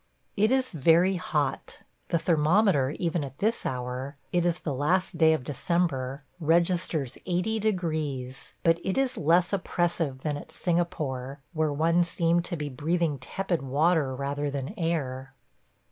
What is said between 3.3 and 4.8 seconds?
this hour (it is the